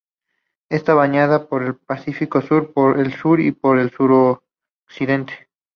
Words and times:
Está 0.69 0.95
bañada 0.95 1.47
por 1.47 1.61
el 1.61 1.75
Pacífico 1.75 2.41
Sur 2.41 2.73
por 2.73 2.97
el 2.99 3.13
sur 3.13 3.39
y 3.39 3.51
por 3.51 3.77
el 3.77 3.91
suroccidente. 3.91 5.47